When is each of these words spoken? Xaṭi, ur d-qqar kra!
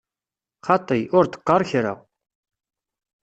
Xaṭi, 0.65 0.99
ur 1.17 1.25
d-qqar 1.27 1.61
kra! 1.69 1.93